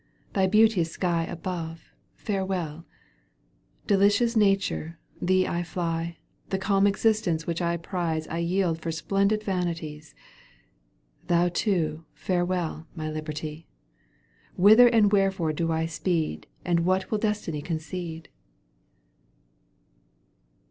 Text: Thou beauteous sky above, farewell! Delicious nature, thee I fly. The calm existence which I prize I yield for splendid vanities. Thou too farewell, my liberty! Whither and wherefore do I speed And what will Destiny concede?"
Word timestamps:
Thou 0.33 0.47
beauteous 0.47 0.91
sky 0.91 1.25
above, 1.25 1.93
farewell! 2.15 2.87
Delicious 3.85 4.35
nature, 4.35 4.97
thee 5.21 5.45
I 5.45 5.61
fly. 5.61 6.17
The 6.49 6.57
calm 6.57 6.87
existence 6.87 7.45
which 7.45 7.61
I 7.61 7.77
prize 7.77 8.27
I 8.27 8.39
yield 8.39 8.79
for 8.81 8.91
splendid 8.91 9.43
vanities. 9.43 10.15
Thou 11.27 11.49
too 11.49 12.05
farewell, 12.15 12.87
my 12.95 13.11
liberty! 13.11 13.67
Whither 14.55 14.87
and 14.87 15.11
wherefore 15.11 15.53
do 15.53 15.71
I 15.71 15.85
speed 15.85 16.47
And 16.65 16.79
what 16.79 17.11
will 17.11 17.19
Destiny 17.19 17.61
concede?" 17.61 18.27